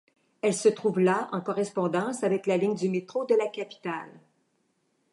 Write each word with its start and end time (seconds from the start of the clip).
Elle 0.41 0.55
se 0.55 0.67
trouve 0.67 0.99
là 0.99 1.29
en 1.31 1.41
correspondance 1.41 2.23
avec 2.23 2.47
la 2.47 2.57
ligne 2.57 2.73
du 2.73 2.89
métro 2.89 3.23
de 3.27 3.35
la 3.35 3.45
capitale. 3.47 4.19